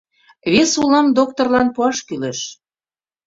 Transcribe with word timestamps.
Вес 0.51 0.71
улам 0.81 1.07
докторлан 1.17 1.67
пуаш 1.75 1.97
кӱлеш. 2.07 2.39